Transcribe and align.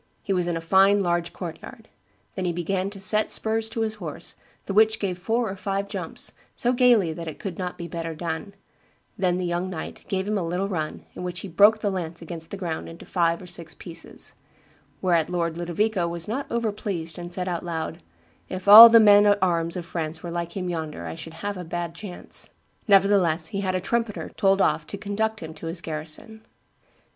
He 0.23 0.33
was 0.33 0.47
in 0.47 0.57
a 0.57 0.61
fine 0.61 1.03
large 1.03 1.31
court 1.31 1.59
yard; 1.61 1.87
then 2.33 2.45
he 2.45 2.51
began 2.53 2.89
to 2.89 2.99
set 2.99 3.31
spurs 3.31 3.69
to 3.69 3.81
his 3.81 3.93
horse, 4.01 4.35
the 4.65 4.73
which 4.73 4.97
gave 4.97 5.15
four 5.19 5.47
or 5.47 5.55
five 5.55 5.87
jumps, 5.87 6.33
so 6.55 6.73
gayly 6.73 7.13
that 7.13 7.27
it 7.27 7.37
could 7.37 7.59
not 7.59 7.77
be 7.77 7.87
better 7.87 8.15
done; 8.15 8.55
then 9.15 9.37
the 9.37 9.45
young 9.45 9.69
knight 9.69 10.03
gave 10.07 10.27
him 10.27 10.39
a 10.39 10.43
little 10.43 10.67
run, 10.67 11.01
in 11.13 11.21
the 11.21 11.21
which 11.21 11.41
he 11.41 11.47
broke 11.47 11.81
the 11.81 11.91
lance 11.91 12.19
against 12.19 12.49
the 12.49 12.57
ground 12.57 12.89
into 12.89 13.05
five 13.05 13.43
or 13.43 13.45
six 13.45 13.75
pieces; 13.75 14.33
whereat 15.03 15.29
Lord 15.29 15.55
Ludovico 15.55 16.07
was 16.07 16.27
not 16.27 16.47
over 16.49 16.71
pleased, 16.71 17.19
and 17.19 17.31
said 17.31 17.47
out 17.47 17.63
loud, 17.63 18.01
'If 18.49 18.67
all 18.67 18.89
the 18.89 18.99
men 18.99 19.27
at 19.27 19.37
arms 19.39 19.75
of 19.77 19.85
France 19.85 20.23
were 20.23 20.31
like 20.31 20.57
him 20.57 20.67
yonder, 20.67 21.05
I 21.05 21.13
should 21.13 21.35
have 21.35 21.57
a 21.57 21.63
bad 21.63 21.93
chance.' 21.93 22.49
Nevertheless 22.87 23.49
he 23.49 23.61
had 23.61 23.75
a 23.75 23.79
trumpeter 23.79 24.31
told 24.35 24.63
off 24.63 24.87
to 24.87 24.97
conduct 24.97 25.43
him 25.43 25.53
to 25.53 25.67
his 25.67 25.79
garrison." 25.79 26.41